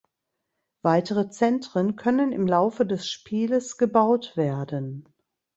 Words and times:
Weitere 0.81 1.29
Zentren 1.29 1.95
können 1.95 2.31
im 2.31 2.47
Laufe 2.47 2.87
des 2.87 3.07
Spieles 3.07 3.77
gebaut 3.77 4.35
werden. 4.35 5.05